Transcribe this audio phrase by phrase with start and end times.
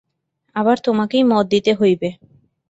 [0.55, 2.09] আবার তোমাকেই মত দিতে হইবে।